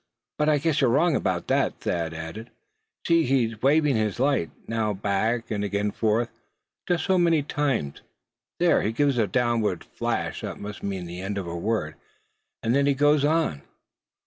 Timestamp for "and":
5.51-5.63, 12.63-12.73